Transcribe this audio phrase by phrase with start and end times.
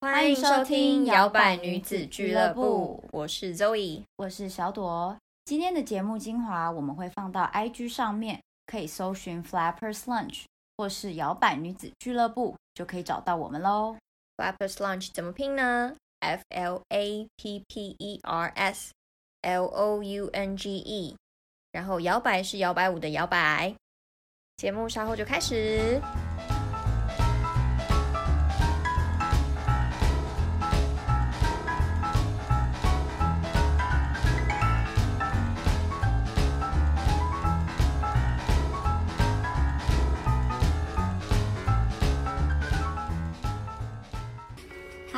[0.00, 5.16] 欢迎收听摇摆女子俱乐部，我是 Zoe，我是小朵。
[5.44, 10.44] 今天的节目精华我们会放到 IG 上面，可以搜寻 Flappers Lunch
[10.76, 13.96] 或是摇摆女子俱乐部，就可以找到我们喽。
[14.36, 18.92] Flappers Lunch 怎么拼呢？F L A P P E R S
[19.42, 21.16] L O U N G E，
[21.72, 23.74] 然后摇摆是摇摆舞的摇摆。
[24.58, 26.00] 节目稍后就开始。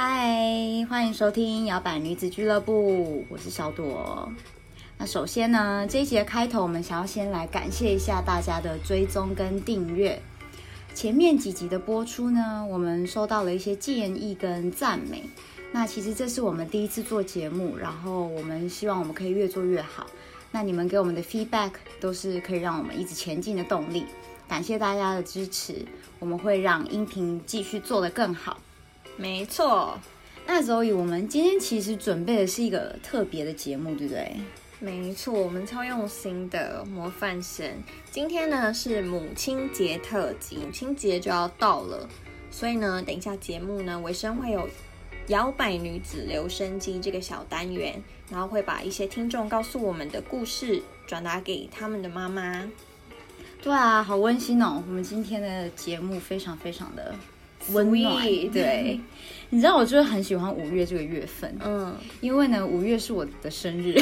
[0.02, 4.32] 嗨，欢迎收听摇摆女子俱乐部，我是小朵。
[4.96, 10.18] 那首先呢，这一节开头我们想要先来感谢一下大家的追踪跟订阅。
[10.94, 15.28] 前面几集的播出呢，我们收到了一些建议跟赞美。
[15.70, 20.06] 那其实这是我们第一次做节目，然后我们希望我们可以越做越好。
[20.50, 24.06] 那你们给我们的 feedback 都是可以让我们一直前进的动力。
[24.48, 25.84] 感谢大家的支持，
[26.18, 28.56] 我们会让音频继续做得更好。
[29.20, 30.00] 没错，
[30.46, 34.34] 那所以我们今天其实准备的是一个特别的节目，对不对？
[34.78, 37.70] 没错，我们超用心的模范生。
[38.10, 42.08] 今天呢是母亲节特辑，母亲节就要到了，
[42.50, 44.66] 所以呢，等一下节目呢尾声会有
[45.26, 52.66] 摇摆女子留声机这个小单元，然后会把一些听众告诉我们的故事转达给他们的妈妈。
[53.60, 54.82] 对啊，好温馨哦！
[54.86, 57.14] 我们今天的节目非常非常的。
[57.72, 58.98] 温暖，对，
[59.50, 63.94] 你知道我就是很喜欢五月这个月份，嗯，因为呢五月是我的生日，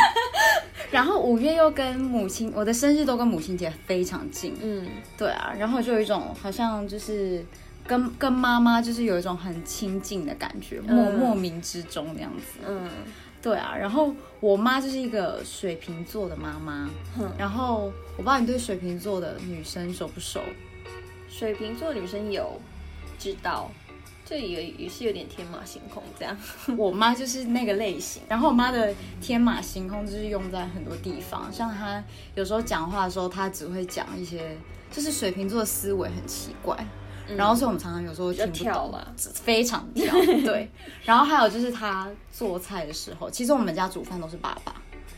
[0.90, 4.86] 然后五月又跟母亲，我的生日都跟母亲节非常近，嗯，
[5.18, 7.44] 对啊，然后就有一种好像就是
[7.86, 12.88] 跟跟妈妈就是有一种很亲近的感觉，莫莫名之中那样子，嗯，
[13.42, 16.88] 对啊，然后我妈就是一个水瓶座的妈妈，
[17.36, 20.40] 然后我不知道你对水瓶座的女生熟不熟？
[21.28, 22.60] 水瓶座女生有。
[23.18, 23.70] 知道，
[24.24, 26.36] 这也也是有点天马行空这样。
[26.76, 32.02] 我妈就是那个类型，然后我妈的天马行空就是用在很多地方，像她
[32.34, 34.56] 有时候讲话的时候，她只会讲一些，
[34.90, 36.76] 就是水瓶座的思维很奇怪，
[37.36, 40.12] 然后所以我们常常有时候听不懂嘛，非常跳。
[40.44, 40.70] 对，
[41.04, 44.74] 然后还有就是她做菜的时候，其实我们家煮饭都是爸爸，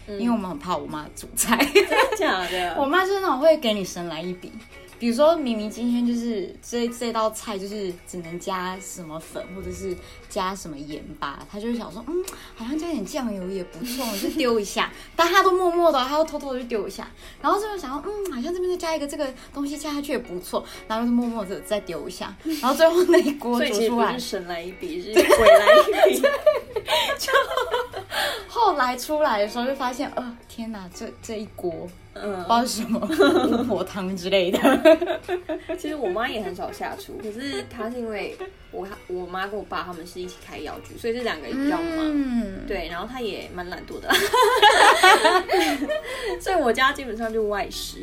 [0.06, 2.74] 因为我们很怕我妈煮菜，真的假的？
[2.80, 4.52] 我妈就是那种会给你神来一笔。
[4.98, 9.96] 比如说明明今天就是这这道菜就是只能加什么粉或者是
[10.28, 12.24] 加什么盐巴，他就会想说，嗯，
[12.56, 14.92] 好像加点酱油也不错，就丢一下。
[15.14, 17.08] 但他都默默的，他都偷偷的就丢一下。
[17.40, 22.34] 然后就会想说，嗯，好像这边再加一个这个东西加下去也不错，然后就默默的再丢一下。
[22.44, 26.22] 然后最后那一锅煮出来，神来一笔，是鬼来一笔。
[27.18, 27.32] 就
[28.48, 31.88] 后来出来的时候就发现，呃，天哪，这这一锅。
[32.20, 32.98] 嗯，不知道什么
[33.46, 34.58] 巫婆汤之类的。
[35.78, 38.36] 其实我妈也很少下厨，可是她是因为
[38.72, 42.66] 我我妈跟我爸他们是一起开药局，所以这两个比较忙。
[42.66, 44.12] 对，然后她也蛮懒惰的，
[46.42, 48.02] 所以我家基本上就外食。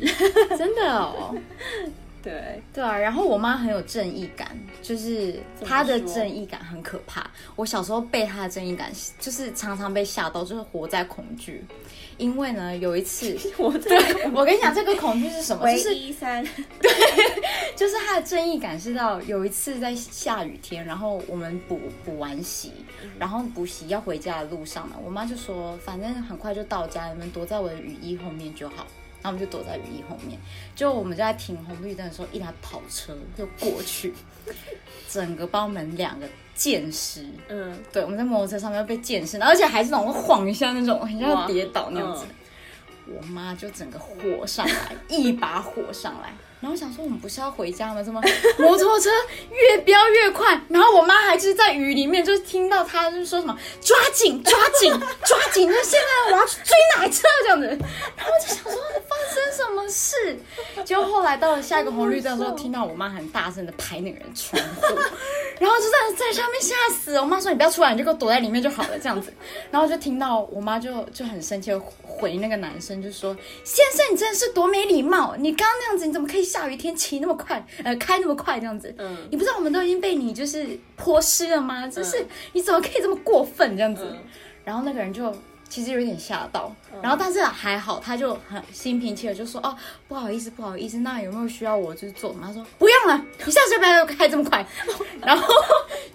[0.56, 1.34] 真的哦。
[2.22, 4.48] 对对啊，然后我妈很有正义感，
[4.86, 7.28] 就是他的正义感很可怕。
[7.56, 11.64] 我小时候被他的正义感，就是常常被吓到，就是活在恐惧。
[12.18, 13.98] 因为呢，有一次， 我对
[14.32, 15.70] 我跟你讲，这个恐惧是什么？
[15.70, 16.42] 就是一三，
[16.80, 16.90] 对，
[17.74, 22.72] 就是他的正义感是到有一次在下雨天，然后我们补补完习，
[23.18, 28.86] 然后补习要回家的路上呢，我妈就说，反正很快就到家，你们躲在我的雨衣后面就好。
[29.22, 30.38] 然后我们就躲在雨衣后面，
[30.74, 34.14] 就我们就在停红绿灯的时候，一台跑车就过去，
[35.08, 36.28] 整个把我们两个。
[36.56, 42.24] 溅湿，嗯，对，我们在摩托车上面被溅湿，而且还是那种晃一下那种，很像跌倒那样子。
[43.06, 46.32] 我妈就整个火上来，一把火上来。
[46.66, 48.02] 然后想说，我们不是要回家吗？
[48.02, 48.20] 怎么
[48.58, 49.08] 摩托车
[49.52, 50.60] 越飙越快？
[50.68, 54.90] 然后我妈还是在雨里面，就是听到她就是说什么“抓紧，抓紧，
[55.24, 57.66] 抓紧”，就现在我要去追哪车这样子。
[57.68, 58.72] 然后我就想说，
[59.08, 59.15] 发
[59.56, 60.38] 什么事？
[60.84, 64.82] 结果后来到了下一个红绿灯的时候，听到我妈很大声的拍那个人窗户，
[65.58, 67.18] 然后就在在上面吓死。
[67.18, 69.32] 我妈说：“你不要出来，你就给我躲在里面就好了。”这样子，
[69.70, 75.34] 然后就听到我妈就就很生气的回那个男生，就说：“先生，你真的是多没礼貌！
[75.36, 81.86] 你刚刚那样子，你怎么可以？”下雨天骑那么快，呃，开那么快这样子，嗯，你不知道我们都已经被你就是泼湿了吗？
[81.88, 84.06] 就是你怎么可以这么过分这样子？
[84.64, 85.34] 然后那个人就
[85.68, 89.76] 其实有点吓到，嗯然后但是还好，他就很心平气和就说哦
[90.08, 92.34] 不好意思不好意思，那有没有需要我就是做？
[92.40, 94.64] 他说不用了，你下次不要开这么快，
[95.20, 95.54] 然后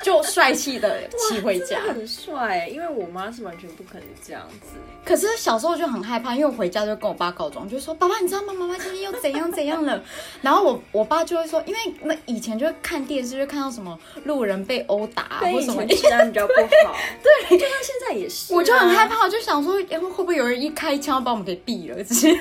[0.01, 4.69] 就帅气的骑回家很帅，因为我妈是完全不可能这样子。
[5.03, 8.53] 可是小时候就很害怕，因为我回家就跟我爸告状，就说爸爸你知道吗？
[8.53, 10.01] 妈妈今天又怎样怎样了。
[10.41, 16.09] 然后我我爸就会说，因为那以前就会看电视，就看到什么路人被殴打或什么以前。
[16.11, 16.53] 治安比较不
[16.85, 16.95] 好，
[17.49, 22.37] 对，就像现在也是啊、我就很害怕，我就想说，哎会不会有人一开枪把我们给毙了之类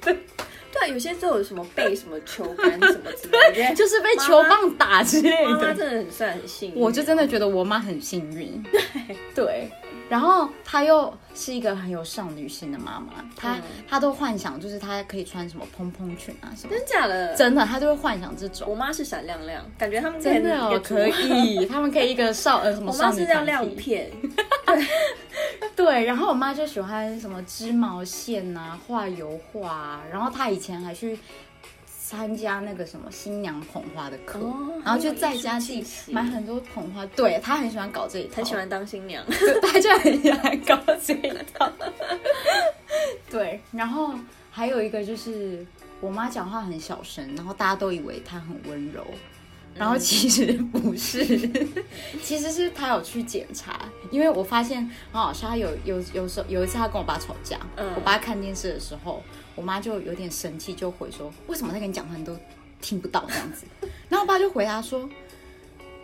[0.00, 0.16] 的？
[0.80, 5.50] 对，有些都有什么被 什么球杆什么之类的， 就是被球棒打之类的。
[5.50, 6.80] 妈妈真的很算很幸运。
[6.80, 8.62] 我就真的觉得我妈很幸运，
[9.34, 9.70] 对。
[10.08, 13.62] 然后她又是一个很有少女心的妈妈，她、嗯。
[13.88, 18.68] 她都幻想就是她可以穿什么蓬蓬裙啊什么，真假的，真的她就会幻想这种。
[18.68, 21.64] 我妈是闪亮亮，感觉他们真的哦，可以。
[21.66, 24.10] 他们可以一个少呃什么我妈少女团是亮亮体，片，
[25.74, 31.18] 对，然后我妈就喜欢什么织毛线啊、画油画啊，然后她以前还去
[32.14, 39.24] 参加那个什么新娘捧花的课，哦然后就在家自己买很多捧花，对他很喜欢搞这一套，很喜欢当新娘。
[39.62, 41.70] 他，就很喜欢搞这一套，
[43.30, 44.14] 对，然后
[44.50, 45.66] 还有一个就是
[46.00, 49.04] 我妈讲话很小声，然后大家都以为她很温柔。
[49.76, 51.24] 然后其实不是，
[52.22, 53.80] 其实是她有去检查，
[54.12, 55.48] 因为我发现很好笑。
[55.48, 59.20] 他有有有时候有一次他跟我爸吵架，嗯我爸看电视的时候，
[59.54, 62.36] 我妈就有点生气，就回说：“为什么在跟你讲话你都
[62.80, 63.64] 听不到这样子？”
[64.08, 65.08] 然后我爸就回答说：“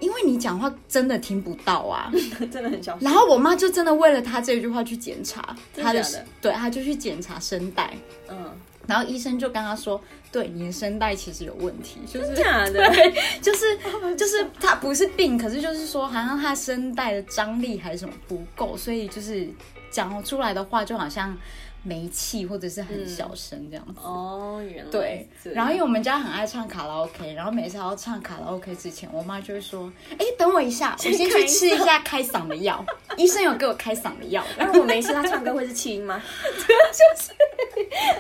[0.00, 2.10] 因为你讲话真的听不到啊。
[2.50, 3.00] ”真的很小声。
[3.02, 6.02] 然后我妈就真的为了他这句话去检查他的
[6.40, 7.92] 对，她就去检查声带，
[8.28, 8.50] 嗯，
[8.86, 10.00] 然后医生就跟他说，
[10.32, 13.12] 对，你的声带其实有问题，就是假的，对，
[13.42, 13.76] 就是
[14.16, 19.48] 就是他不是病，可是就是说好像他声带的张力还是什么不够，所以就是
[19.90, 21.36] 讲出来的话就好像
[21.82, 24.00] 没气或者是很小声这样子。
[24.02, 32.84] 哦，原来对是，然后因为我们家很爱唱卡拉 OK，然后每次要唱卡拉 OK 之前，我妈就会说：“哎，等我一下，我先去吃一下开嗓的药。
[33.16, 36.22] 医生有给我开嗓的药。”然后我没事，他唱歌会是气音吗？
[36.56, 37.32] 就是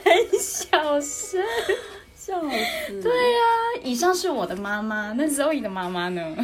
[0.04, 1.44] 很小声。
[2.20, 2.38] 笑
[2.86, 3.00] 死！
[3.02, 3.38] 对呀、
[3.82, 6.36] 以上是我的妈妈，那 Zoe 的妈妈呢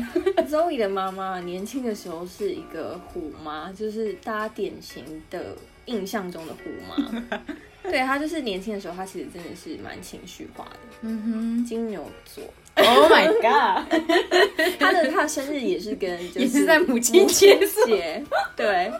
[0.48, 5.54] ？Zoe 的妈妈年轻的时候是一个虎妈，就是大家典型的
[5.86, 7.24] 印象中的虎妈。
[7.82, 12.42] 对她就是年轻的时候，她其实真的是蛮情绪化的，嗯哼金牛座。
[12.74, 13.88] ，Oh my god，
[14.78, 17.56] 她的她的生日也是跟 就也是在母亲节。
[18.56, 18.90] 对，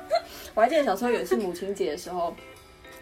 [0.54, 2.34] 我还记得小时候有一次母亲节的时候。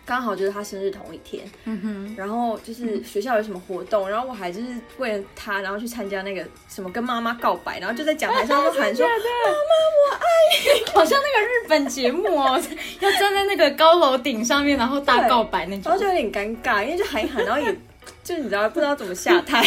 [0.06, 4.68] 刚好就是他生日同一天，嗯哼，然后就是学校有什么活动，然后我还就是
[4.98, 9.20] 为了他，然后去参加那个什么跟妈妈告白，然后就在讲台上都喊说 妈妈
[9.98, 10.20] 我爱
[10.78, 10.92] 你。
[10.92, 12.60] 好像那个日本节目哦，
[13.00, 15.90] 要站在那个高楼顶上面，然后大告白那种。
[15.90, 15.98] 然后。
[15.98, 17.74] 就有点尴尬，因为就喊一喊，然后也
[18.22, 19.64] 就你知道不知道怎么下台。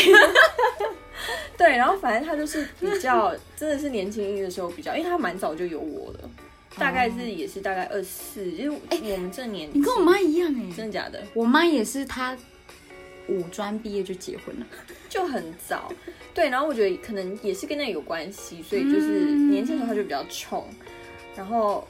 [1.57, 6.29] 对，然后反正他就是比较，真的是年轻的时候比较，因为他蛮早就有我了，
[6.77, 12.37] 大概是也是大概二十四，就是我们这年纪，你跟我妈一样哎，真的假的，我妈也是，她
[13.27, 14.65] 五专毕业就结婚了。
[15.09, 15.91] 就很早。
[16.33, 20.65] 对，然后我觉得可能也是跟那有关系，所以就是嗯年轻的时候他就比较冲，
[21.35, 21.87] 然后。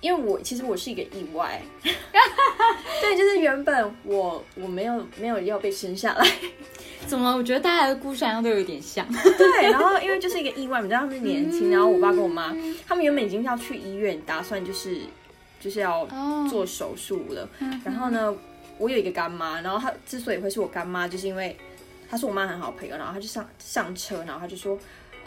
[0.00, 6.30] 因为我其实我是一个意外， 对，就是原本我我没有没有要被生下来，
[7.06, 7.36] 怎么？
[7.36, 9.04] 我觉得大家的故事好像都有点像。
[9.36, 12.54] 对，然后因为就是一个意外，你知道他们是年嗯轻，然后我爸跟我妈，
[12.86, 15.00] 他们原本已经要去医院，打算就是
[15.60, 17.48] 就是要哦做手术了。
[17.84, 18.32] 然后呢，
[18.78, 21.56] 我有一个干妈，然后她之所以会是我干妈，就是因为
[22.08, 24.78] 她是我妈很好的朋友，然后她就上上车，然后她就说。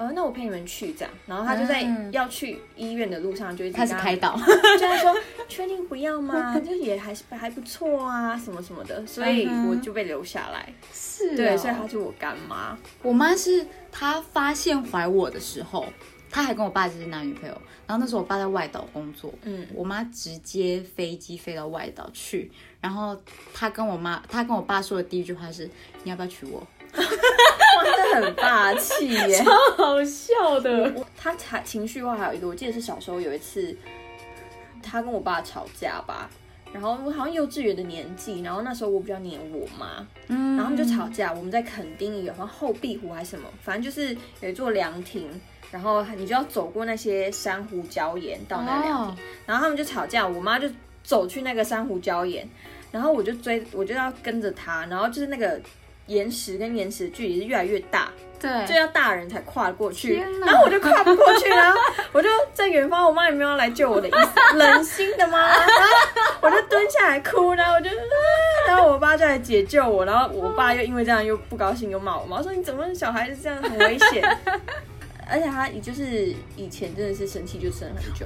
[0.02, 4.36] 呃，那我陪你们去这样，然后他就在嗯要去医院的路上就一直开始开导，
[4.80, 5.16] 就是说
[5.48, 6.58] 确定不要吗？
[6.60, 10.74] 就是也还是还不错啊，什么什么的，所以我就被留下来。
[10.92, 12.76] 是对，哦所以他是我干妈。
[13.04, 15.86] 我妈是她发现怀我的时候，
[16.32, 23.16] 他还跟我爸就是男女朋友，然后那时候我爸在外岛工作，嗯，我妈直接飞机飞到外岛去，然后
[23.54, 25.70] 他跟我妈，他跟我爸说的第一句话是
[26.04, 26.66] ：“你要不要娶我
[27.82, 29.44] 哇，真的很霸气耶！？”
[29.78, 33.76] 好笑的，我他才情绪化，还有一个，我记得是小时候有一次，
[34.82, 36.30] 他跟我爸吵架吧，
[36.74, 45.30] 然后我好像幼稚园的年纪，然后那时候我比较黏我妈，嗯然后他们就吵架，我们在垦丁有好像后壁湖还是什么，反正就是有一座凉亭，
[45.72, 50.70] 然后你就要走过那些珊瑚礁岩到那个凉亭，哦然后他们就吵架，我妈就
[51.04, 52.48] 走去那个珊瑚礁岩，
[52.92, 55.60] 然后我就追，我就要跟着她，然后就是那个
[56.12, 61.80] 岩石跟岩石的距离是越来越大，对就对，要大人才跨过去，然后我就跨不过去，然 后
[62.12, 65.40] 我就在远方，我妈也没有来救我的意思，冷心的吗？
[65.50, 67.90] 然后我就蹲下来哭，然后我就，
[68.68, 74.24] 然后我爸就来解救我，然后我爸又因为这样又不高兴，又骂我妈说你怎么小孩子这样很危险。
[75.34, 78.26] 而且他也就是以前真的是生气就生很久，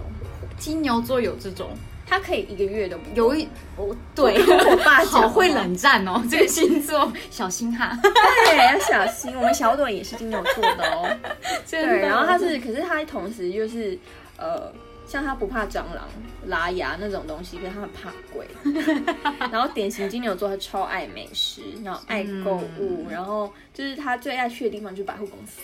[0.58, 1.70] 金牛座有这种，
[2.08, 7.98] 他可以一个月都不有一我对我爸好会冷战哦，这个星座小心哈。
[8.02, 9.36] 对，要小心。
[9.36, 11.10] 我们小朵也是金牛座的哦。
[11.66, 13.98] 真对，然后他是，可是他同时就是
[14.38, 14.72] 呃，
[15.08, 16.08] 像他不怕蟑螂、
[16.48, 18.48] 拉牙那种东西，可是他很怕鬼。
[19.52, 25.62] 然后典型金牛座，他超爱美食，然后爱购物，然后就是他最爱去的地方就是百货公司，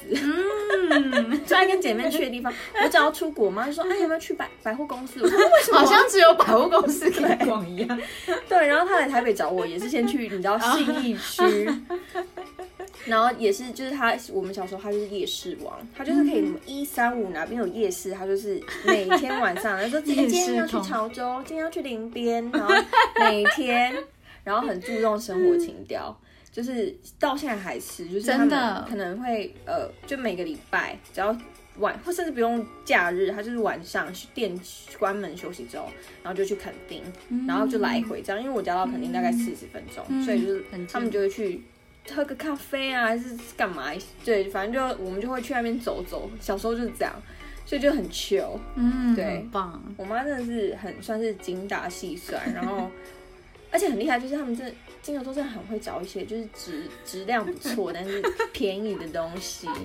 [0.91, 2.53] 嗯， 最爱跟姐妹去的地方。
[2.83, 5.21] 我只要出国嘛，就说哎有没有去百百货公司？
[5.23, 5.79] 我说为什么？
[5.79, 7.99] 好像只有百货公司可以逛一样。
[8.47, 11.69] 对，然后他来台北找我，也是先去你知道信义区，
[13.05, 22.73] 然后也是就是他我们小时候他就是夜市王，他就是可以什么一三五哪边有夜市，他就是每天晚上，他说今天要去潮州，今天要去林边，然后
[23.19, 23.93] 每天，
[24.43, 26.15] 然后很注重生活情调。
[26.51, 28.85] 就是到现在还是，就是他们真的？
[28.89, 31.33] 可能会呃，就每个礼拜只要
[31.77, 34.53] 晚，或甚至不用假日，他就是晚上店
[34.99, 35.87] 关门休息之后，
[36.21, 37.01] 然后就去垦丁，
[37.47, 40.21] 然后就来回这样，因为我家到垦丁大概四十分钟，嗯。
[40.25, 41.63] 所以就是他们就会去
[42.09, 43.91] 喝个咖啡啊，还是干嘛？
[44.25, 46.29] 对，反正就我们就会去那边走走。
[46.39, 47.13] 小时候就是这样，
[47.65, 48.59] 所以就很 chill。
[48.75, 49.81] 嗯，对很棒。
[49.97, 52.89] 我妈真的是很算是精打细算， 然后
[53.71, 59.67] 而且很厉害，就是他们真的金牛座真的很会找一些就是质质量不错但是便宜的东西。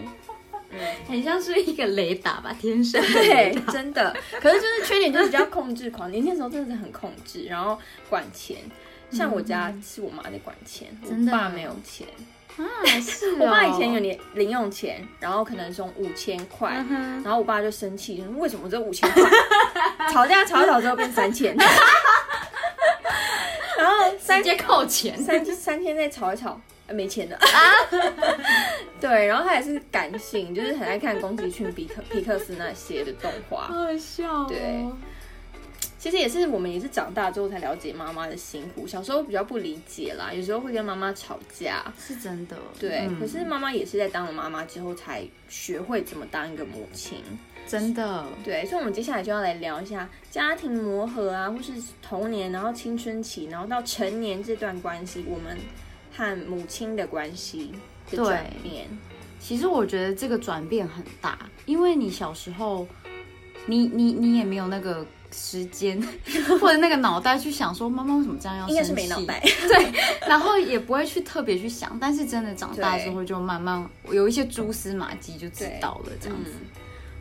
[0.68, 4.14] 嗯，很像是一个雷达吧，天生对达，真的。
[4.40, 7.78] 可是就是缺点就是比较控制狂，年轻的时候真的是很控制，然后
[8.11, 8.56] 管钱。
[9.10, 12.06] 像我家是我妈在管钱，我爸没有钱。
[12.56, 12.64] 啊，
[13.00, 19.22] 是哦我爸以前有年零用钱，然后可能从五千块，嗯然后我爸就生气，说为什么只有五千块？
[20.10, 21.54] 吵架吵一吵之后变三千，
[23.76, 27.46] 然后三直接扣钱，三三千再吵一吵，呃没钱了啊。
[28.98, 33.64] 对，然后他也是感性，就是很爱看宫崎骏、皮克皮克斯那些的动画。
[33.66, 34.46] 好笑哦。
[34.48, 34.86] 对
[36.06, 41.92] 其实也是我们也是长大之后才了解妈妈的辛苦，小时候比较不理解啦，有时候会跟妈妈吵架。
[41.98, 42.56] 是真的。
[42.78, 47.18] 对，嗯可是妈妈也是在当了妈妈之后才学会怎么当一个母亲。
[47.66, 55.58] 真的，对，所以我们接下来就要来聊一下家庭磨合啊，或是童年，然后青春期，然后到成年这段关系，我们
[56.12, 57.72] 和母亲的关系
[58.08, 58.86] 的转变。
[59.40, 62.86] 其实我觉得这个转变很大，因为你小时候，
[63.66, 66.00] 你你你也没有那个时间
[66.61, 69.02] 或者那个脑袋去想说妈妈为什么这样要应该是生气？
[69.02, 69.92] 没脑袋， 对，
[70.28, 76.50] 然后也不会去特别去想，但是真的长大之后就慢慢有一些蛛丝马迹就知道了这样子。
[76.52, 76.66] 嗯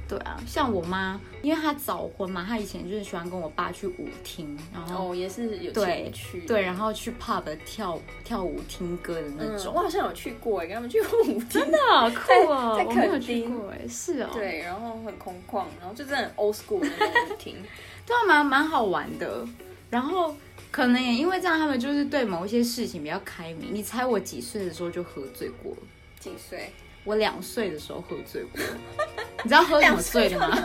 [0.08, 6.40] 对啊，像我妈，因为她早婚嘛，她以前就是喜欢跟我爸去舞厅，然后、哦，也是有对情趣。
[6.42, 9.74] 对，然后去 pub 跳跳舞听歌的那嗯，种。
[9.74, 11.50] 我好像有去过哎，跟他们去过舞厅。
[11.50, 12.76] 真的好酷哦！
[12.78, 17.56] 在我没有垦丁去过哎，是哦，对，然后很空旷，然后就真的很 old school 的那种舞厅。
[18.06, 19.44] 对啊，蛮蛮好玩的。
[19.90, 20.36] 然后
[20.72, 23.74] 可能也因为这样，他们就是对某一些事情比较开明。
[23.74, 25.78] 你猜我几岁的时候就喝醉过了？
[26.20, 26.72] 几岁？
[27.06, 28.60] 我两岁的时候喝醉过。
[29.44, 30.58] 你知道喝什么醉的吗？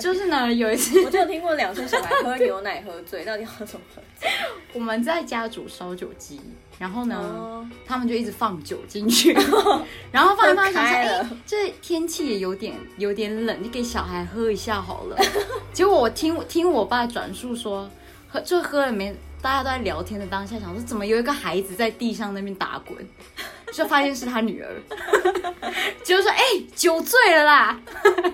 [0.00, 4.30] 就是呢，有一次我就有听过两岁小孩喝牛奶喝醉， 到底要怎么喝醉？
[4.74, 6.40] 我们在家煮烧酒鸡，
[6.78, 9.32] 然后呢，哦，他们就一直放酒进去，
[10.12, 15.16] 然后放一放，喝想说，哎、开了这天气也有点有点冷，你给小孩喝一下好了。
[15.72, 17.90] 结果我听听我爸转述说，
[18.28, 19.12] 喝就喝了没，
[19.46, 22.98] 大家都在聊天的当下，想说怎么有一个孩子在地上那边打滚，
[23.72, 24.82] 就发现是他女儿，
[26.02, 26.42] 就说，哎、
[26.74, 27.80] 酒醉了啦，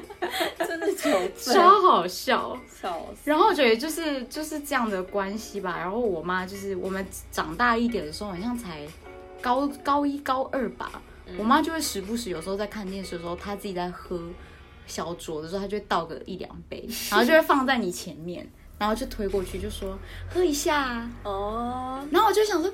[0.66, 2.58] 真的酒醉，超好笑。
[2.80, 3.28] 笑死。
[3.28, 5.76] 然后我觉得就是就是这样的关系吧。
[5.76, 8.80] 然后我妈就是我们长大一点的时候，好像才
[9.42, 11.02] 高高一高二吧，
[11.36, 14.18] 我妈就会时不时有时候在看电视的时候，她自己在喝
[14.86, 18.50] 小酌的时候，她就会倒个一两杯，然后就会放在你前面，
[18.82, 19.96] 然后就推过去就说
[20.28, 21.10] 喝一下啊。
[21.22, 22.68] 哦，然后我就想说。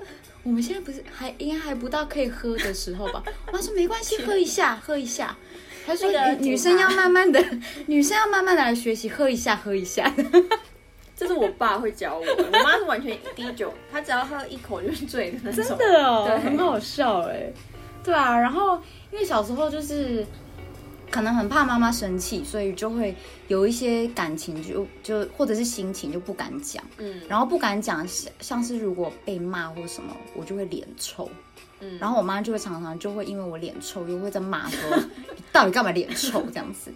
[0.44, 3.22] 我们现在不是还应该还不到可以喝的时候吧？
[3.48, 5.36] 我妈说没关系，喝一下，喝一下。
[5.84, 7.44] 她说那个女女生要慢慢的，
[7.86, 10.10] 女生要慢慢的 来学习，喝一下，喝一下。
[11.14, 15.66] 这是我爸会教我，我妈是完全滴酒，她只要喝一口就是醉的那种。
[15.66, 17.52] 真的哦，很好笑哎。
[18.02, 20.24] 对啊，然后因为小时候就是
[21.10, 23.14] 可能很怕妈妈生气，所以就会
[23.48, 31.28] 有一些感情就就或者是心情就不敢讲，嗯然后不敢讲，像像是如果被骂或什么，我就会脸臭。
[31.80, 34.96] 嗯，然后我妈就会常常就会因为我脸臭，又会在骂说
[35.36, 36.92] 你到底干嘛脸臭这样子。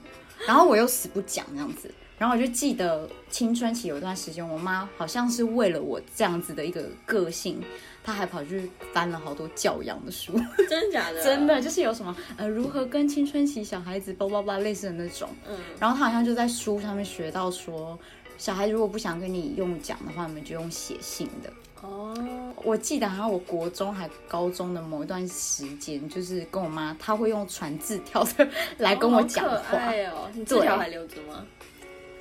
[0.46, 1.88] 然后我又死不讲这样子。
[2.18, 7.60] 然后我就记得青春期有一段时间，我妈好像是为了我这样子的一个个性，
[8.02, 10.32] 她还跑去翻了好多教养的书，
[10.68, 11.22] 真的假的？
[11.22, 15.28] 真的就是有什么呃如何跟青春期小孩子叭叭叭类似的那种。
[15.48, 17.98] 嗯，然后他好像就在书上面学到说，
[18.38, 21.52] 小孩如果不想跟你用讲的话，你们就用写信的。
[21.82, 22.16] 哦，
[22.62, 31.44] 我记得好像我国中还高中的某一段时间，就是跟我妈，她会用传字条的来跟我讲话，爱哦，你字条还留着吗？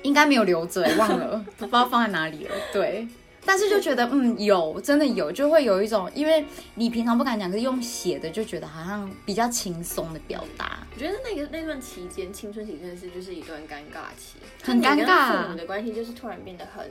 [0.02, 2.54] 应该没有留着、欸，忘了， 不知道放在哪里了。
[2.72, 3.06] 对，
[3.44, 6.44] 但是就觉得嗯有，真的有，就会有一种，因为
[6.76, 10.78] 你平常不敢讲，可是用写的就觉得好像比较轻松的表达。
[10.94, 16.88] 我觉得那个那段期间，青春期真的是就是一段尴尬期，很尴尬父母的关系就是突然变得很，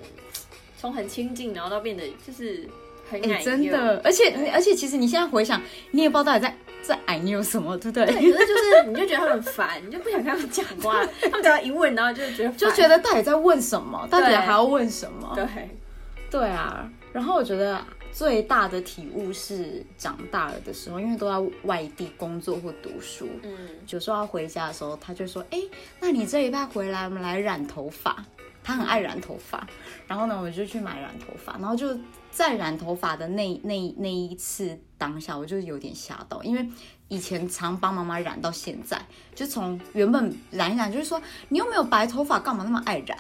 [0.78, 2.68] 从很亲近，然后到变得就是
[3.10, 8.06] 很哎、奶真的，而且对而且其实你现在回想，你也不知道到底在在矮你有什么，对不对？
[8.08, 15.32] 对，可是就是你就觉得他们烦，你就不想跟他们讲话，他们只要一问，然后就觉得就觉得到底在问什么，到底还要问什么？
[15.36, 15.46] 对，
[16.32, 17.80] 对啊，然后我觉得
[18.12, 23.56] 最大的体悟是长大了的时候，因为都在外地工作或读书，嗯，
[23.90, 25.60] 有时候要回家的时候，他就说：“哎、
[26.00, 28.26] 那你这一拜回来，我们来染头发。”
[28.64, 29.66] 他很爱染头发，
[30.06, 31.98] 然后呢，我就去买染头发，然后就
[32.30, 36.70] 在染头发的那那那一次当下，我就有点吓到，因为
[37.08, 41.20] 以前常帮妈妈染到现在，就从原本染一染，就是说
[41.50, 43.18] 你又没有白头发，干嘛那么爱染？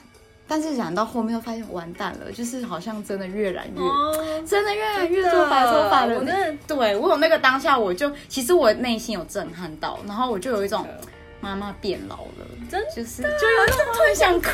[0.51, 10.85] 但是染到后面又发现完蛋了，就是好像真的越染越，哦，真的越来越多白头发了我真的对我有那个当下，我就其实我内心有震撼到，然后我就有一种
[11.39, 14.49] 妈妈变老了，真就是就有一种突然想哭，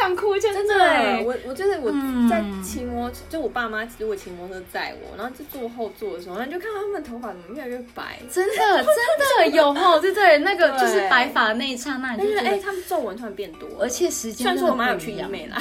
[0.00, 15.58] 想哭，真真的欸，我我就是我嗯在骑摩，就我爸妈如果骑摩托车载我，然后就坐后座的时候，然后你就看到他们头发怎么越来越白，真的真的有哦，对对，那个就是白发那一刹那，就是哎，他们皱纹突然变多，而且时间虽然说我妈有去医美啦，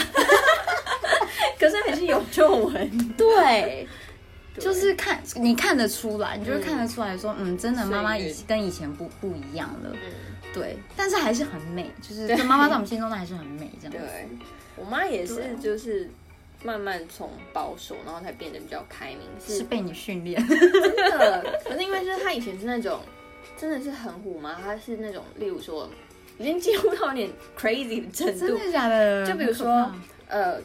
[1.59, 3.87] 可是还是有皱纹，对。
[4.57, 13.97] 就是看你看得出来，你就会看得出来说，嗯，真的妈妈以跟以前不不一样了，嗯，对，但是还是很美，就是对就妈妈在我们心中还是很美这样子。
[13.99, 14.27] 对，
[14.75, 16.09] 我妈也是，就是
[16.63, 20.59] 慢慢从保守，然后才变得比较开明，是是被你训练，真
[20.95, 21.59] 的。
[21.65, 23.01] 可是因为就是她以前是那种
[23.57, 25.89] 真的是很虎妈，她是那种例如说
[26.37, 29.25] 已经进入到有点 crazy 的程度，真的假的？
[29.25, 29.91] 就比如说
[30.27, 30.59] 呃。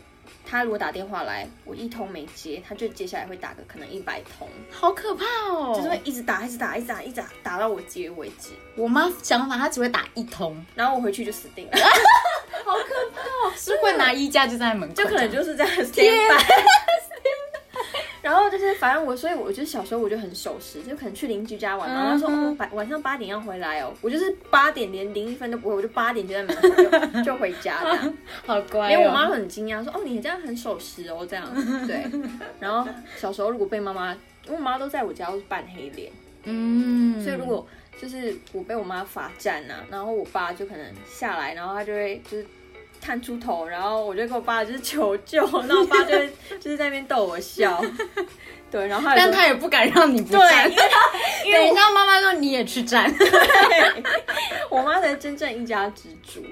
[0.44, 5.72] 她如果打电话来，我一通没接，他就接下来会打个可能一百通，好可怕哦！
[5.74, 8.50] 就是会一直打，一直打，一直打，一直打，打到我接为止。
[8.76, 11.72] 我妈想法，她只会打一通，然后我回去就死定了，
[12.64, 16.44] 好可怕是会拿衣架就在门口，就可能就是这样天 stand by。
[18.24, 28.14] 然后就是，反正我，所以我就小时候我就很守时，就可能去邻居家玩，然后他说嗯哦，晚晚上八点要回来哦，我就是八点连零一分都不会，我就八点就在门口就就回家这样。
[28.46, 28.90] 好乖、哦。
[28.90, 31.46] 因为我妈会很惊讶，说哦，你这样很守时哦，这样
[31.86, 32.02] 对。
[32.58, 34.12] 然后小时候如果被妈妈，
[34.46, 36.10] 因为我妈都在我家都是扮黑脸，
[36.44, 37.66] 嗯，所以如果
[38.00, 42.46] 就是我被我妈罚站啊，然后我爸就可能下来，然后他就会就是
[43.04, 46.18] 探出头，然后我就跟我爸就是求救，然后我爸就
[46.58, 47.78] 就是在那边逗我笑，
[48.70, 50.70] 对，然后但他也不敢让你不对，站。
[51.44, 53.12] 因，为等一下妈妈说你也去站，
[54.70, 56.42] 我妈才真正一家之主，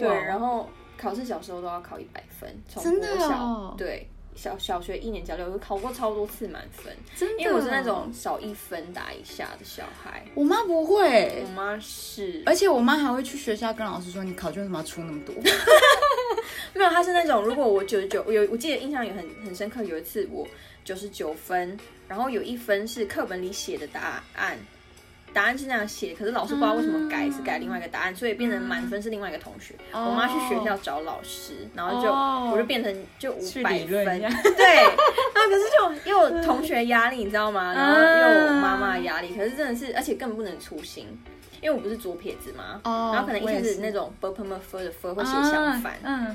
[0.00, 0.68] 对，然后
[0.98, 3.74] 考试小时候都要考一百分，从真的哦。
[3.78, 4.08] 对。
[4.40, 10.24] 小小学一年级、六，我考过超多次满分，真的，因为我是那种少一分打一下的小孩。
[10.34, 11.44] 我妈不会。
[11.44, 15.34] 我，妈是，而且我妈还会去学校跟老师说你考卷为什么要出那么多？
[16.72, 20.48] 没有，她是那种，如果我九十九，我有我记得印象也很很深刻，有一次我
[20.86, 24.58] 九十九分，然后有一分是课本里写的答案，
[25.32, 29.74] 答案是那样写，可是老师不知道为什么改，是改另外一个答案，所以变成满分是另外一个同学。
[29.92, 32.50] 我妈去学校找老师，然后就、哦。
[32.52, 34.38] 我就变成就五百分， 对，然后
[35.48, 37.72] 可是就又有同学压力，你知道吗？
[37.74, 41.06] 然后又有妈妈的压力，可是真的是，而且根本不能粗心。
[41.62, 46.34] 因为我不是左撇子嘛，哦然后可能一开始那种 b p m f 的 f 会写相反，嗯，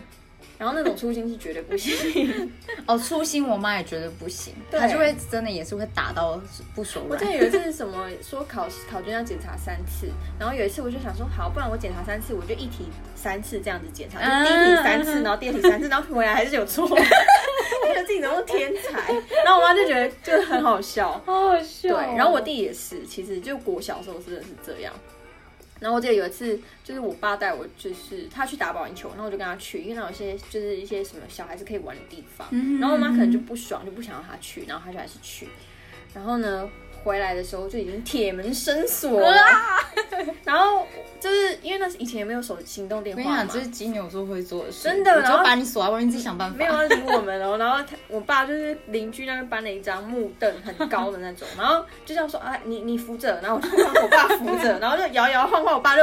[0.58, 2.52] 然后那种粗心是绝对不行。
[2.86, 6.40] 哦，粗心我妈也觉得不行，她就会真的也是会打到
[6.74, 7.26] 不手软我记。
[7.26, 10.08] 得有一次是什么说考考卷要检查三次，
[10.40, 19.12] 然后有一次我就想说好，不然我检查三次，我就一题三次这样子检查，就第一题三次，然后第二题三次，然后回来还是有错， 觉得自己怎么天才，
[19.44, 21.12] 然后我妈就觉得就很好笑。
[21.26, 24.94] 好好笑哦对，然后我弟也是，其实就国小时候真的是这样。
[25.80, 32.48] 然后我记得有一次，就是我爸带我，就是他去打保龄球，然后我就跟他去，因为那有些就是一些什么小孩子可以玩的地方。
[32.52, 35.50] 嗯然后我妈可能就不爽，就不想让他去，然后他就还是去。
[36.14, 36.70] 然后呢，
[37.06, 39.38] 回来的时候就已经铁门深锁了，
[40.44, 40.86] 然后
[41.20, 46.58] 就是因为那是以前也没有手行动电话嘛这，是金牛座会做的事，真的然后把你锁在外面，自己想办法。
[46.58, 47.58] 没有要理我们哦。
[47.60, 56.02] 然后他我爸就是邻居那边搬了一张木凳，很高的那种，然后就这样说啊，你你扶着，然后我就让我爸扶着， 然后就摇摇晃晃，我爸就。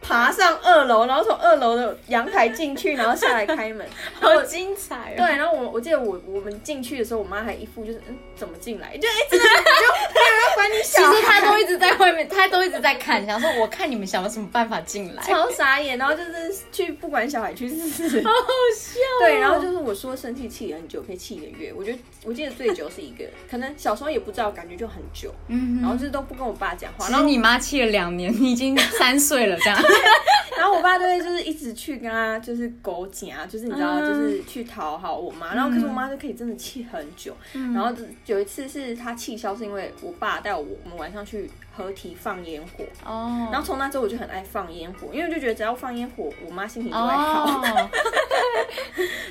[0.00, 3.86] 爬上二楼，然后从二楼的阳台进去，然后下来开门。
[4.20, 15.22] 好精彩哦对，然后我我记得我我们进去的时候，我妈还一副就是嗯怎么进来，就哎 真的就没有管你其实她，都一直在外面，她都一直在看，想说我看你们想有什么办法进来。
[15.22, 19.20] 超傻眼，然后就是去不管小孩去试，好好笑哦。
[19.20, 21.72] 对，然后就是我说生气气很久，可以气一个月。
[21.76, 29.78] 我觉得我记得最久是一个，可能小时候也不知道，感觉就很久，嗯然后就是都不跟我爸讲话，然后你妈气了两年，你已经三岁了，这样。
[30.58, 35.54] 然后我爸就会就是一直去跟他就是勾夹，就是你知道，嗯就是去讨好我妈。
[35.54, 37.36] 然后可是我妈就可以真的气很久。
[37.54, 37.94] 嗯然后
[38.26, 42.84] 有一次是她气消，是因为我爸带我我们晚上去合体放烟火。
[43.04, 47.62] 哦然后从那之后我就很爱放烟火，因为我就觉得只要放烟火，我妈心情就会好。
[47.62, 47.90] 哦，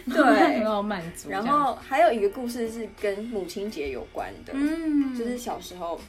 [0.08, 1.30] 对很好满足。
[1.30, 6.00] 然后还有一个故事是跟母亲节有关的，嗯，就是小时候，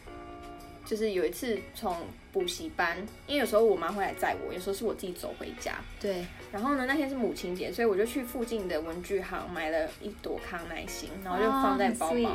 [0.85, 1.97] 就是有一次从
[2.39, 2.97] 补习班，
[3.27, 5.73] 因为有时候我妈会来载我，有时候是我自己走回家。
[6.01, 12.29] 对，然后呢，那天是母亲节，所以我就去附近的文具行买了一朵康乃馨，然后就放在包包里。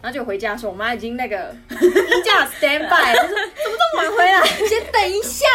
[0.00, 4.42] 然后就回家的时候，我妈已经那个 衣架 stand by，就说 怎么这么晚回来？
[4.68, 5.46] 先等一下。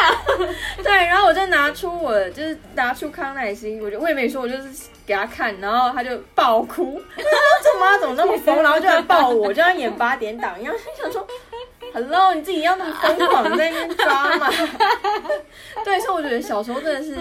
[0.84, 7.30] 对，然后我就拿出我就是拿出康乃馨，我就我也没说，我就是给她看，然后她就爆哭，她说
[7.64, 8.62] 这妈怎么那么疯？
[8.62, 11.26] 然后就来抱我，就像演八点档一样，心想说。
[11.94, 14.48] Hello，你自己要那么疯狂在那边抓嘛？
[15.84, 17.16] 对，所以我觉得小时候真的是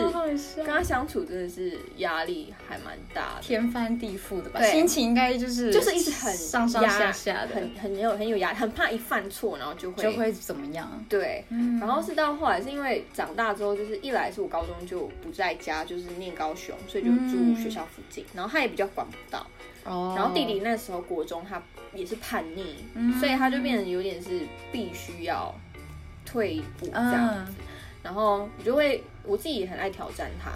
[0.57, 3.43] 跟他相处，真的是压力还蛮大的。
[3.43, 11.05] 天翻地覆的吧，心情应该就是就是一直很上上下下的，很很有很有压力，很怕一犯错，然后就会就会怎么样？
[11.09, 11.45] 对。
[11.51, 19.47] 嗯然后是到后来是因为长大之后，就是一来是我高中就不在家，就是念高雄，所以就住学校附近，然后他也比较管不到。
[19.89, 21.63] 哦然后弟弟那时候国中他
[21.95, 25.55] 也是叛逆，嗯所以他就变成有点是必须要
[26.25, 27.53] 退一步这样嗯子。
[28.03, 30.51] 然后我就会我自己也很爱挑战他，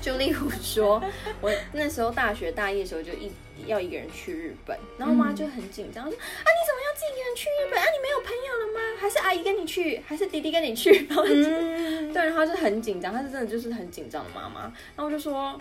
[0.00, 1.02] 就例如说，
[1.40, 3.30] 我那时候大学大一的时候就一
[3.66, 7.84] 要一个人去日本，然后我妈就很紧张，说啊你怎么要自己一个人去日本啊？
[7.92, 9.00] 你没有朋友了吗？
[9.00, 11.06] 还是阿姨跟你去，还是弟弟跟你去？
[11.08, 14.62] 然后对，然后她就很紧张，她是真的就是很紧张的妈妈。
[14.62, 15.60] 然后我就说。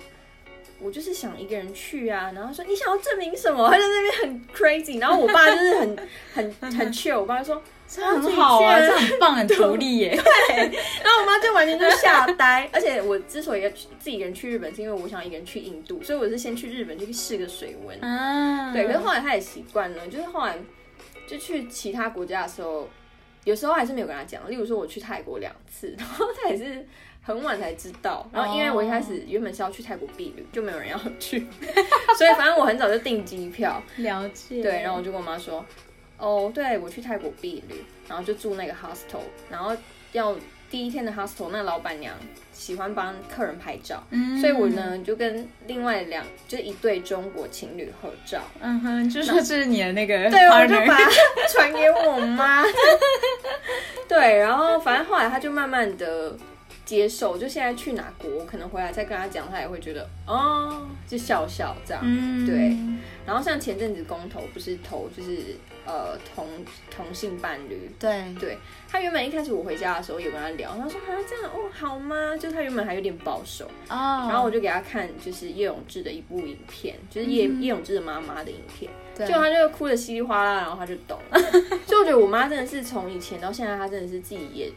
[0.80, 3.68] 我就是想一个人去啊，然后她说你想要证明什么？
[3.70, 5.98] 他在那边很 crazy，然后我爸就是很
[6.34, 10.10] 很很 chill，我爸就说这很好啊，这很棒，很独立耶。
[10.16, 17.98] 对然后我妈就完全就吓呆，而且我之所以要去自己一个人去日本，是因为我想一个人去印度，所以我是先去日本去试个水温。
[18.02, 20.58] 啊，对，可是后来他也习惯了，就是后来
[21.28, 22.90] 就去其他国家的时候，
[23.48, 24.50] 有时候还是没有跟他讲。
[24.50, 26.86] 例如说我去泰国两次， 然后他也是
[27.22, 28.30] 很晚才知道。
[28.34, 31.48] 然后因为我一开始原本是要去泰国避旅，就没有人要去，
[32.18, 33.82] 所以反正我很早就订机票。
[33.98, 34.62] 了解。
[34.62, 35.66] 对，然后我就跟我妈说，
[36.18, 39.76] 哦，对我去泰国避旅，然后就住那个 hostel，然后
[40.12, 40.36] 要
[40.70, 42.14] 第一天的 hostel，那老板娘
[42.52, 44.40] 喜欢帮客人拍照，嗯。
[44.40, 51.10] 所以我，呢就跟另外两就一对中国情侣合照，嗯哼，就说这是你的那个对，我就把它
[51.50, 52.64] 传给我妈，
[54.08, 56.36] 对，然后反正后来他就慢慢的。
[56.88, 62.02] 接受，就现在去哪国，可能回来再跟他讲，他也会觉得哦，就笑笑这样。
[62.02, 62.78] 嗯，对。
[63.26, 66.48] 然后像前阵子公投不是投就是呃同
[66.90, 68.58] 同性伴侣，对，对。
[68.90, 72.38] 他原本一开始我回家的时候有跟他聊，他说啊这样哦好吗？
[72.38, 77.62] 就他原本还有点保守，哦，然后我就给他看就是叶永志的一部影片，就是叶、嗯。
[77.62, 79.28] 叶永志的妈妈的影片，对。
[79.28, 81.40] 就他就哭的稀里哗啦，然后他就懂了。
[81.86, 84.72] 所以我觉得我妈真的是从以前到现在，她真的是自己也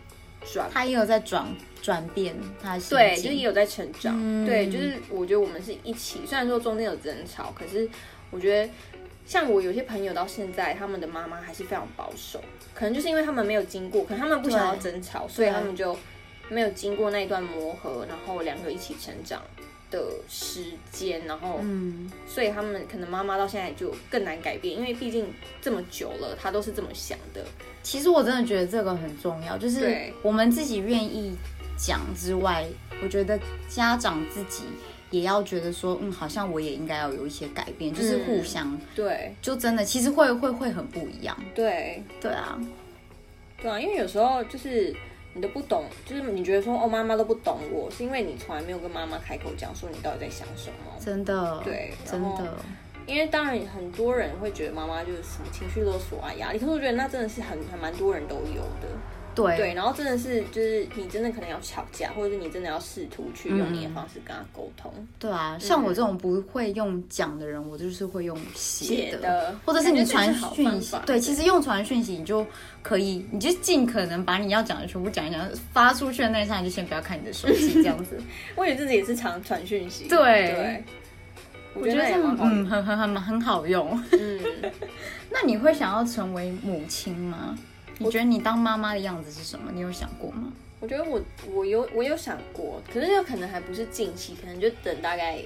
[0.52, 1.46] 转他也有在转
[1.82, 4.14] 转变他的心对，境就是也有在成长。
[4.18, 4.46] 嗯。
[4.46, 7.88] 对，就是我觉得我们是一起，虽然说中间有争吵，可是
[8.30, 8.72] 我觉得
[9.26, 12.42] 像我有些朋友到现在，他们的妈妈还是非常保守，
[12.74, 15.96] 可能就是因为他们没有经过，可能他们不想要争吵，所以他们就
[16.48, 19.40] 没有经过那一段磨合，然后两个一起成长
[19.90, 27.44] 的时间，然后嗯，所以他们可能妈妈到现在就更难改变，因为毕竟这么久了，她都是这么想的。
[27.82, 31.36] 其实我真的觉得这个很重要，就是我们自己愿意
[31.80, 32.66] 讲之外，
[33.02, 33.38] 我觉得
[33.68, 34.64] 家长自己
[35.10, 41.36] 也要觉得说，嗯，好像我也应该要有一些改变，就是互相，对就真的其实会会会很不一样。
[41.54, 42.60] 对对啊，
[43.60, 44.94] 对啊，因为有时候就是
[45.32, 50.92] 你都不懂，就是你觉得说哦妈妈都不懂我，是因为你从来没有跟妈妈开口讲说你到底在想什么。
[51.02, 52.54] 真的，对真的，
[53.06, 58.88] 因为当然很多人会觉得妈妈就是什么情绪勒索啊、压力，可是我觉得那真的是很还蛮多人都有的。
[59.42, 64.92] 对对，然后真的是就是你真的可能要吵架，或者是你真的要试图去用你的方式跟他沟通。
[65.18, 72.46] 对啊，像我这种不会用讲的人，我就是会用写写的或者是你传讯息对，其实用传讯息你就
[72.82, 78.18] 可以，你就尽可能把你要讲的全部讲一讲，发出去的那一刹那就先不要看你的手机，这样子。
[78.56, 80.08] 我也自己也是常传讯息。
[80.08, 80.84] 对对，
[81.74, 82.10] 我觉得这。
[82.10, 83.98] 样嗯很很很很好用。
[84.12, 84.40] 嗯，
[85.30, 87.56] 那你会想要成为母亲吗？
[88.00, 89.70] 你觉得你当妈妈的样子是什么？
[89.72, 90.50] 你有想过吗？
[90.80, 95.38] 我觉得我我有我有想过，可是有可能还不是近期，可能就等大概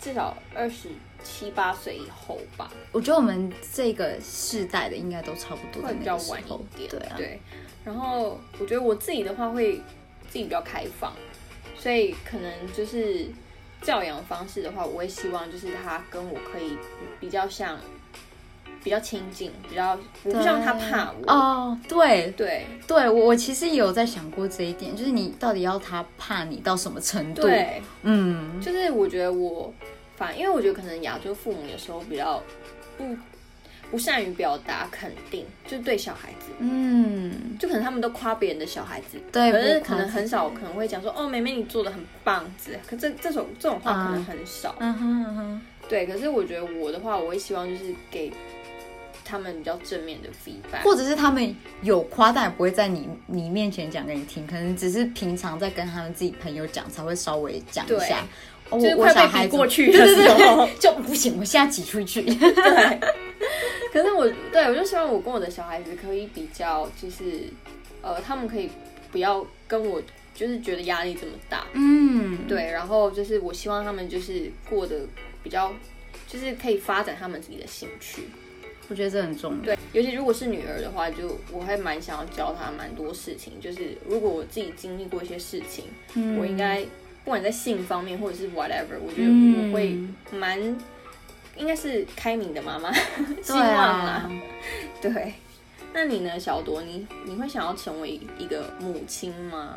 [0.00, 0.88] 至少二十
[1.24, 6.76] 七八岁以后吧，我觉得我们这个世代的应该都差不多在会比较晚一。
[6.76, 6.88] 点。
[6.88, 7.40] 对啊，对。
[7.84, 9.74] 然后我觉得我自己的话会
[10.28, 11.12] 自己比较开放，
[11.76, 13.26] 所以可能就是
[13.82, 16.78] 教养方式的话，我会希望就是他跟我可以
[17.18, 17.76] 比较像，
[18.86, 21.32] 比较亲近，比较我不希望他怕我。
[21.32, 22.32] 哦，对。
[22.36, 22.64] 对。
[22.86, 29.74] 对，我我其实也有在想过这一点，就是你到底要他怕你到什么程度？，对，嗯，就是我觉得我
[30.16, 32.40] 反，因为我觉得可能亚洲父母有时候比较
[32.96, 33.04] 不
[33.90, 46.06] 不善于表达肯定，就是对小孩子，嗯，就可能他们都夸别人的小孩子，对可是可能很少可能会讲说哦，妹妹你做的很棒之类，可这这种这种话可能很少，嗯哼嗯哼，对。
[46.06, 48.32] 可是我觉得我的话，我会希望就是给
[49.26, 58.20] 他们比较正面的 feedback，或者是他们有夸，但也不会在你你面前讲给你听，可能只是平常在跟他们自己朋友讲才会稍微讲一下。
[58.70, 62.22] 哦就是我快被比我小孩子过去的时候对， 就不行，我现在挤出去。
[62.26, 63.00] 对。
[63.92, 67.44] 可是我对我就希望我跟我的小孩子可以比较，就是
[68.02, 68.68] 呃，他们可以
[69.12, 70.02] 不要跟我
[70.34, 75.06] 就是觉得压力这么大，嗯，对，然后就是我希望他们就是过得
[75.44, 75.72] 比较，
[76.26, 78.22] 就是可以发展他们自己的兴趣。
[78.88, 79.64] 我觉得这很重要。
[79.64, 83.60] 对，尤其如果是女儿的话，就我还蛮想要教她蛮多事情。
[83.60, 86.82] 就是如果我自己经历过一些事情，嗯我应该
[87.24, 89.98] 不管在性方面或者是 whatever，我觉得嗯我会
[90.30, 90.60] 蛮
[91.56, 94.32] 应该是开明的妈妈，希对望啦啊。，
[95.02, 95.34] 对，
[95.92, 96.82] 那你呢，小朵？
[96.82, 99.76] 你你会想要成为一个母亲吗？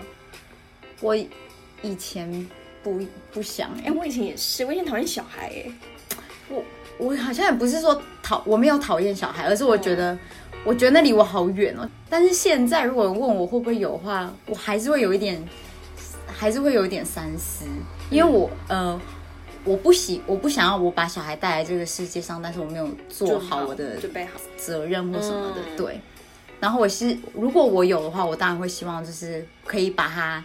[1.02, 2.48] 我以前
[2.84, 3.00] 不
[3.32, 5.72] 不想哎、我以前也是，我以前讨厌小孩哎。
[6.98, 10.16] 我好像也不是说讨，我没有讨厌小孩，而是我觉得，
[10.64, 11.90] 我觉得那离我好远哦。
[12.08, 15.44] 但是现在如果问我会不会有的话，我还是会有一点，
[16.28, 17.66] 还是会有一点三思，
[18.12, 19.02] 因为我、呃，
[19.64, 25.76] 我不喜，我不想要我把小孩带来这个世界上，但是我没有做好我的准备好，责任或什么的，嗯。
[25.76, 26.00] 对。
[26.60, 30.44] 然后我是，如果我有的话，我当然会希望就是可以把它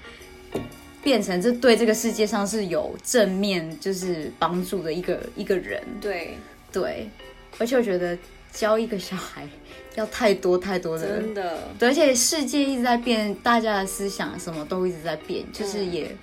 [1.02, 6.38] 变成这对这个世界上是有正面就是帮助的一个一个人，对，
[6.72, 7.10] 对。
[7.58, 8.16] 而且我觉得
[8.52, 9.48] 教一个小孩
[9.96, 16.14] 要太多太多的，真的，对，而且世界一直在变，大家的思想什么都一直在变，就是也，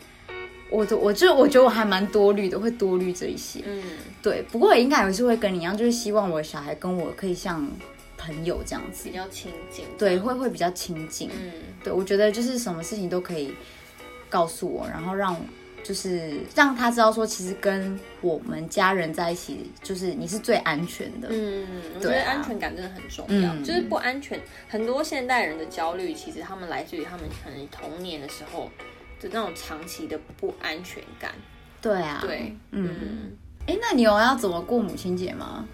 [0.69, 3.61] 我都我就我觉得我还蛮多虑的，会多虑这一些。
[3.65, 3.81] 嗯，
[4.21, 7.69] 对，不过我应该也是会跟你一样，就是希望我的小孩跟我可以像
[8.17, 9.85] 朋友这样子比，较亲近。
[9.97, 11.29] 对，会会比较亲近。
[11.29, 11.51] 嗯，
[11.83, 13.53] 对，我觉得就是什么事情都可以
[14.29, 15.35] 告诉我，然后让
[15.83, 21.27] 就是让他知道说，其实跟我们家人在一起，就是你是最安全的。
[21.31, 23.53] 嗯，我觉得安全感真的很重要。
[23.53, 24.39] 嗯就是不安全，
[24.69, 28.69] 很多现代人的焦虑，其实他们来自于他们可能童年的时候
[29.19, 31.31] 的那种长期的不安全感。
[31.81, 32.89] 对啊，对，嗯。
[33.01, 33.31] 嗯，
[33.67, 35.67] 哎、那你有要怎么过母亲节吗？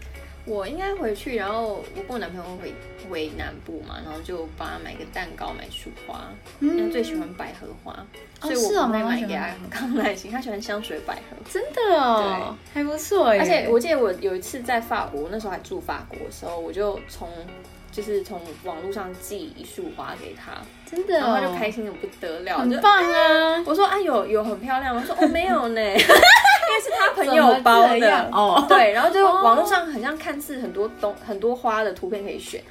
[0.47, 2.73] 我应该回去，然后我跟我男朋友回
[3.09, 6.21] 回南部嘛，然后就帮他买个蛋糕，买束花，
[6.61, 7.93] 因为他最喜欢百合花，
[8.41, 11.37] 所以我会妈妈买给他很康乃馨，他喜欢香水百合。
[11.51, 13.41] 真的哦，还不错耶。
[13.41, 17.27] 而且我记得我有一次在法国，那时候还住法国的时候，我就从
[17.91, 20.51] 就是从网络上寄一束花给他，
[20.89, 23.63] 真的、哦，然后他就开心的不得了，就很棒啊！
[23.65, 25.97] 我说啊有有很漂亮吗，我说哦没有呢，因
[26.77, 32.61] 为是他朋友包的哦对，然后就网络上很像看似很多东很多花的图片可以选，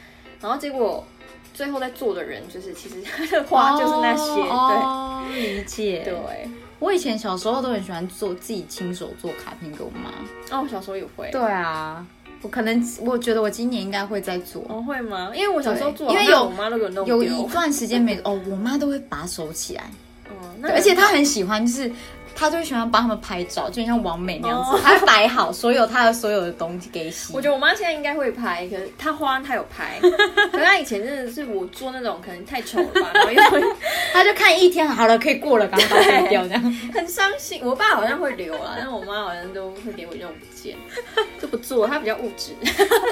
[0.41, 1.05] 然后结果
[1.53, 6.03] 最后在做的人就是其实他的花就是那些，哦，理解。
[6.05, 6.51] 对对。
[6.79, 10.11] 我以前小时候都很喜欢做自己亲手做卡片给我妈。
[10.55, 11.31] 哦，我小时候也会。
[11.31, 12.07] 对啊，
[12.43, 14.63] 我可能我觉得我今年应该会再做。
[14.69, 15.31] 哦，会吗？
[15.35, 19.91] 因为我小时候做，因为有我妈都给我弄有丢一段时间没哦，我妈都会把它收起来，
[20.29, 21.91] 嗯，那而且她很喜欢，就是
[22.37, 27.33] 他就喜欢帮他们拍照，就像王美那样子，哦他摆好所有他的所有的东西给洗。
[27.33, 29.99] 我觉得我妈现在应该会拍，可是她花她有拍，
[30.53, 33.43] 可是她以前真的是我做那种可能太丑了吧，然后又
[34.13, 36.63] 她就看一天好了，可以过了，赶快把它丢掉这样。
[36.93, 37.61] 很伤心。
[37.65, 40.77] 我爸好像会留啊，但我妈好像都会给我用不见，
[41.41, 42.53] 就不做，他比较物质。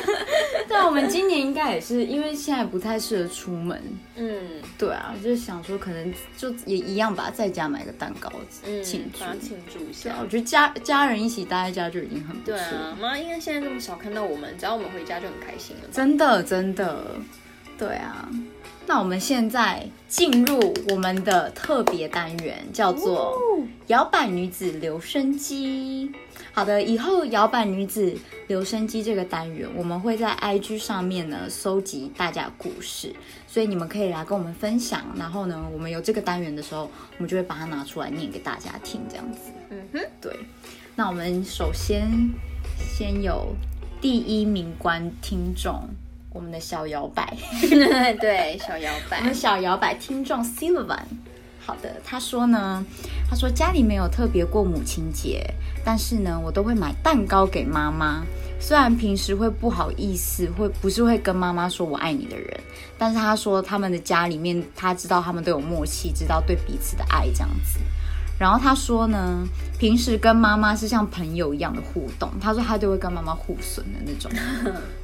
[0.69, 3.81] 但我们今年应该也是，因为现在不太适合出门。
[4.17, 4.41] 嗯
[4.79, 8.31] 对啊，就是想说可能就也一样吧，在家买个蛋糕
[8.67, 9.19] 嗯，庆祝。
[9.41, 10.19] 庆祝一下对啊，。
[10.23, 12.77] 我觉得家家人一起待在家就已经很不对错。
[12.77, 15.89] 啊，妈应该现在这么少看到我们，只要我们回家就很开心了？
[15.93, 17.05] 真的真的，
[17.79, 18.29] 对啊。
[18.87, 23.41] 那我们现在进入我们的特别单元，叫做
[23.87, 26.13] 摇摆女子留声机。
[26.55, 33.13] 好的，以后摇摆女子留声机这个单元，我们会在 IG 上面呢搜集大家的故事，
[33.49, 35.05] 所以你们可以来跟我们分享。
[35.17, 39.51] 然后呢，我们有这个单元的时候，我们就会把它拿出来念给大家听，这样子。
[39.71, 40.33] 嗯哼，对，
[40.95, 42.09] 那我们首先
[42.79, 43.53] 先有
[44.01, 45.89] 第一名观听众，
[46.31, 47.37] 我们的小摇摆，
[48.21, 51.03] 对，小摇摆我们小摇摆听众 Silvan。
[51.67, 52.85] 好的，他说呢，
[53.29, 55.45] 他说家里没有特别过母亲节，
[55.85, 58.23] 但是呢，我都会买蛋糕给妈妈。
[58.61, 62.61] 虽然平时会不好意思，会不是会跟妈妈说我爱你的人，
[62.97, 67.79] 但是他说他们的家里面，他知道他们都有默契，知道对彼此的爱这样子。
[68.39, 69.47] 然后他说呢，
[69.79, 72.31] 平时跟妈妈是像朋友一样的互动。
[72.41, 74.31] 他说他就会跟妈妈互损的那种，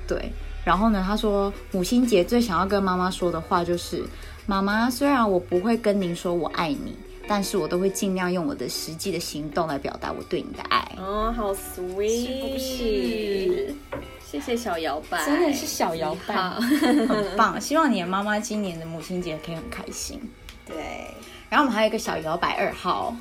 [0.06, 0.32] 对。
[0.64, 4.02] 然后呢，他说母亲节最想要跟妈妈说的话就是：
[4.46, 6.94] 妈妈，虽然我不会跟您说我爱你，
[7.32, 10.84] 但是我都会尽量用我的实际的行动来表达我对你的爱。
[10.98, 13.74] 哦，好 sweet，是不是？
[14.26, 20.20] 谢谢小摇摆，真的是小摇摆很棒，希望你的妈妈今年的母亲节可以很开心。
[20.66, 20.74] 对，
[21.48, 23.14] 然后我们还有一个小摇摆二号，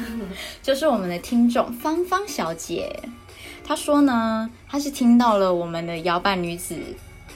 [0.62, 2.94] 就是我们的听众芳芳小姐。
[3.64, 6.76] 她说呢，她是听到了我们的摇摆女子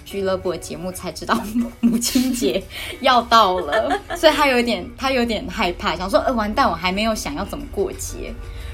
[0.05, 1.41] 俱乐部的节目才知道
[1.81, 2.63] 母亲节
[3.01, 8.33] 要到了，所以他有点他有点害怕，想说呃完蛋，我还没有想要怎么过节。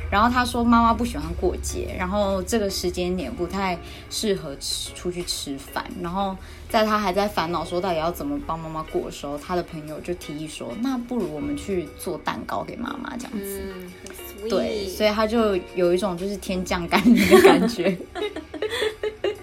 [0.09, 3.76] 然后他说妈妈不喜欢过节，然后这个时间点不太
[4.09, 5.85] 适合吃出去吃饭。
[6.00, 6.37] 然后
[6.70, 13.62] 在他还在烦恼说到底要怎么帮妈妈过的时候，他的朋友就提议说，那不如我们去做蛋糕给妈妈这样子。
[13.64, 17.98] 嗯，对，所以他就有一种就是天降甘霖的感觉。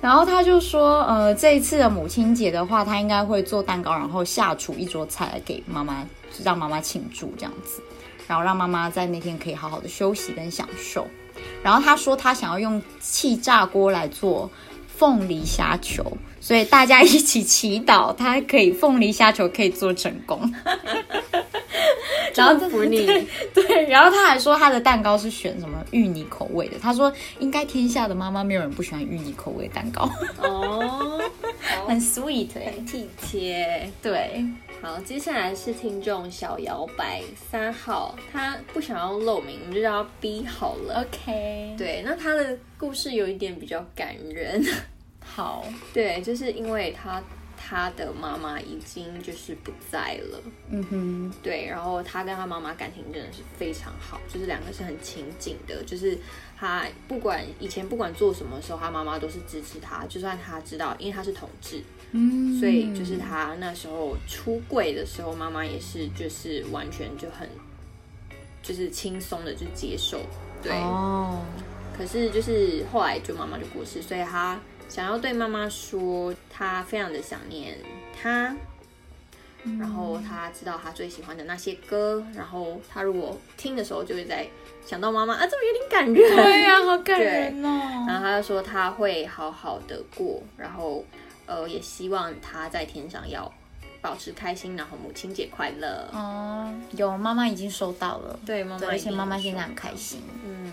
[0.00, 6.06] 然后他就说，呃，这一次的母亲节的话，他应该会做蛋糕，然后下厨一桌菜来给妈妈，
[6.44, 7.82] 让妈妈庆祝这样子，
[8.28, 11.06] 然后让妈妈在那天可以好好的休息跟享受。
[11.62, 14.48] 然后他说他想要用气炸锅来做
[14.86, 20.40] 凤梨虾球，所以大家一起祈祷他可以凤梨虾球可以做成功。
[22.36, 23.06] 然后祝福你，
[23.52, 26.78] 对，然后他还说他的蛋糕是选什么芋泥口味的。
[26.78, 31.20] 他说应该天下的妈妈没有人不喜欢芋泥口味的蛋糕，哦，
[31.86, 33.90] 很 sweet 哎、很体贴。
[34.02, 34.44] 对，
[34.82, 41.04] 好，接下来是听众小摇摆三号，他不想要露名，我们就叫他 B 好了。
[41.06, 44.64] OK，对，那他的故事有一点比较感人。
[45.24, 47.22] 好，对，就是因为他
[47.68, 50.40] 他的妈妈已经就是不在了。
[50.70, 56.16] 嗯哼，对，然后他跟他妈妈感情真的是非常好，就是两个是很亲近的，就是
[56.56, 67.48] 他不管以前不管做什么时候，他妈妈都是支持他，就算他知道，因为他是同志，嗯，所以就是他那时候出柜的时候，妈妈也是就是完全就很
[68.62, 70.20] 就是轻松的就接受，
[70.62, 71.44] 对，哦，
[71.98, 74.56] 可是就是后来就妈妈就过世，所以他
[74.88, 77.78] 想要对妈妈说，他非常的想念
[78.14, 78.54] 她。
[79.80, 84.46] 然后他知道他最喜欢的那些歌，然后他如果听的时候就会在
[84.86, 86.36] 想到妈妈啊，这么有点感人。
[86.36, 87.68] 对呀、好感人哦
[88.06, 88.18] 然哦。
[88.18, 91.04] 后他就说他会好好的过，然后
[91.46, 93.52] 呃也希望他在天上要
[94.06, 96.08] 保持开心，然后母亲节快乐。
[96.12, 100.20] 哦，有妈妈已经收到了，对，妈妈，而且妈妈妈现在很开心。
[100.44, 100.72] 嗯，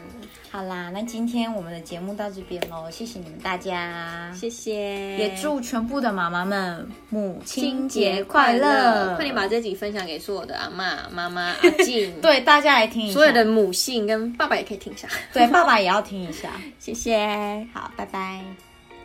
[0.52, 9.15] 好啦，那今天我们的节目到这边喽，谢谢你们大家，谢谢，也祝全部的妈妈们母亲清节快乐！
[9.15, 15.08] 快点把这集分享给所有的阿妈、妈妈、阿静， 对大家来听一下，所有的母性跟爸爸也可以听一下。
[15.34, 16.52] 对爸爸也要听一下。
[16.78, 17.67] 谢谢。
[17.74, 18.43] 好，拜拜，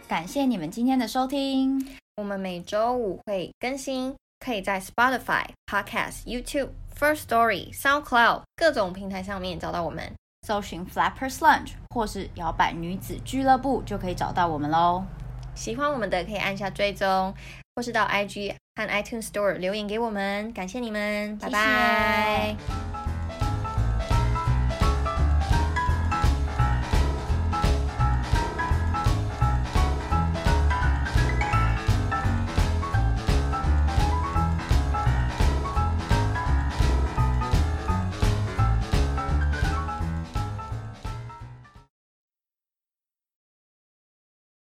[0.07, 2.08] 感谢你们今天的收听。
[2.19, 10.13] 我们每周五会更新，可以在 Spotify、Podcast、YouTube、First Story、SoundCloud 各种平台上面找到我们。
[10.45, 15.05] 搜寻 Flappers Lunch 或是摇摆女子俱乐部就可以找到我们喽。
[15.55, 17.33] 喜欢我们的可以按下追踪，
[17.77, 22.88] 或是到 IG 和 iTunes Store 留言给我们，感谢你们，拜拜。